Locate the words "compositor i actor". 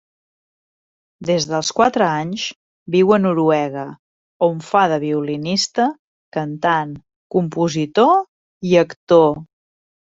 7.39-9.33